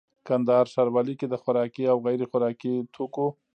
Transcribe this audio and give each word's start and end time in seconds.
کندهار 0.27 0.65
ښاروالي 0.73 1.15
کي 1.19 1.25
د 1.29 1.35
خوراکي 1.41 1.83
او 1.91 1.97
غیري 2.05 2.25
خوراکي 2.31 2.73
توکو 2.95 3.27